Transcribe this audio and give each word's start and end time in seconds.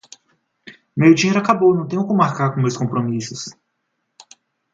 Meu 0.97 1.13
dinheiro 1.13 1.37
acabou, 1.39 1.75
não 1.75 1.87
tenho 1.87 2.07
como 2.07 2.23
arcar 2.23 2.55
com 2.55 2.59
meus 2.61 2.75
compromissos. 2.75 3.51